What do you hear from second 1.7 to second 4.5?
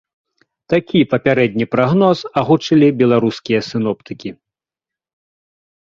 прагноз агучылі беларускія сіноптыкі.